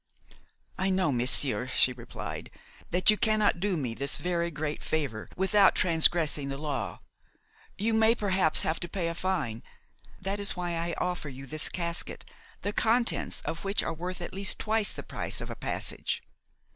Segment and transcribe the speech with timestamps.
[0.79, 2.49] "I know, monsieur," she replied,
[2.89, 7.01] "that you cannot do me this very great favor without transgressing the law;
[7.77, 9.61] you may perhaps have to pay a fine;
[10.19, 12.25] that is why I offer you this casket,
[12.63, 16.23] the contents of which are worth at least twice the price of a passage."